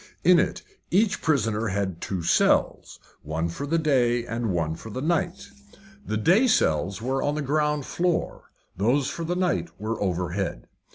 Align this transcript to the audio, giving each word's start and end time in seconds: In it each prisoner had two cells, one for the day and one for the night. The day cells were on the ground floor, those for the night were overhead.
In 0.23 0.39
it 0.39 0.63
each 0.89 1.21
prisoner 1.21 1.67
had 1.67 2.01
two 2.01 2.23
cells, 2.23 2.99
one 3.21 3.49
for 3.49 3.67
the 3.67 3.77
day 3.77 4.25
and 4.25 4.49
one 4.49 4.73
for 4.75 4.89
the 4.89 4.99
night. 4.99 5.49
The 6.03 6.17
day 6.17 6.47
cells 6.47 7.03
were 7.03 7.21
on 7.21 7.35
the 7.35 7.43
ground 7.43 7.85
floor, 7.85 8.49
those 8.75 9.09
for 9.11 9.23
the 9.23 9.35
night 9.35 9.69
were 9.79 10.01
overhead. 10.01 10.65